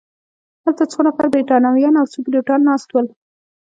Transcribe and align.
هلته 0.63 0.83
څو 0.91 0.99
نفره 1.07 1.27
بریتانویان 1.33 1.93
او 1.97 2.05
څو 2.11 2.17
پیلوټان 2.25 2.59
ناست 2.69 2.89
ول. 2.91 3.07